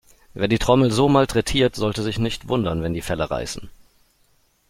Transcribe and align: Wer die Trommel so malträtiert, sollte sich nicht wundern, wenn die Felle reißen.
Wer 0.33 0.47
die 0.47 0.57
Trommel 0.57 0.89
so 0.91 1.07
malträtiert, 1.07 1.75
sollte 1.75 2.01
sich 2.01 2.17
nicht 2.17 2.47
wundern, 2.47 2.81
wenn 2.81 2.95
die 2.95 3.03
Felle 3.03 3.29
reißen. 3.29 3.69